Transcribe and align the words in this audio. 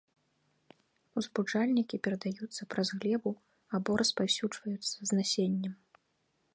Узбуджальнікі 1.21 1.99
перадаюцца 2.07 2.61
праз 2.73 2.87
глебу 2.97 3.31
або 3.79 3.89
распаўсюджваюцца 4.03 4.93
з 5.07 5.21
насеннем. 5.21 5.73